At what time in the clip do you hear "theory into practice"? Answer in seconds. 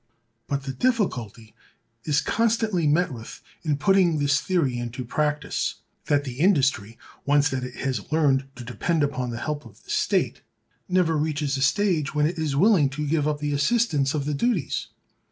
4.41-5.75